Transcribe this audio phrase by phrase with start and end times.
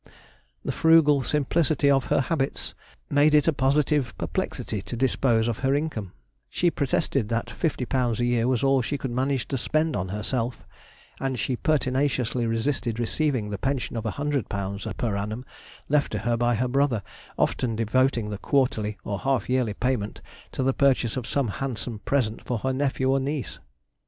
[0.65, 2.73] The frugal simplicity of her habits
[3.11, 6.13] made it a positive perplexity to dispose of her income;
[6.49, 10.65] she protested that £50 a year was all she could manage to spend on herself,
[11.19, 15.45] and she pertinaciously resisted receiving the pension of £100 per annum
[15.87, 17.03] left to her by her brother,
[17.37, 20.19] often devoting the quarterly or half yearly payment
[20.53, 23.59] to the purchase of some handsome present for her nephew or niece.